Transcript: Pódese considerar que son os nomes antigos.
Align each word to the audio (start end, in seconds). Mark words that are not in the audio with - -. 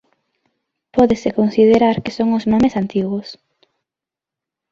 Pódese 0.95 1.29
considerar 1.39 1.95
que 2.03 2.15
son 2.17 2.29
os 2.37 2.43
nomes 2.51 2.73
antigos. 2.81 3.27